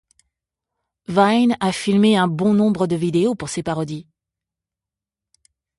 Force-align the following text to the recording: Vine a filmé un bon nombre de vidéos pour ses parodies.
Vine 1.07 1.55
a 1.59 1.71
filmé 1.71 2.17
un 2.17 2.25
bon 2.27 2.55
nombre 2.55 2.87
de 2.87 2.95
vidéos 2.95 3.35
pour 3.35 3.49
ses 3.49 3.61
parodies. 3.61 4.07